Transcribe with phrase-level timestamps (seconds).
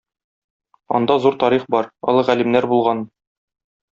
[0.99, 3.07] Анда зур тарих бар, олы галимнәр булган.